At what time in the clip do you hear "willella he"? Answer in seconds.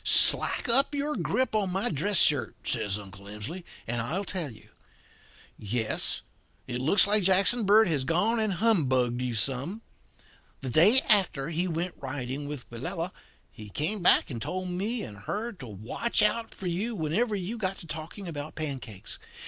12.71-13.69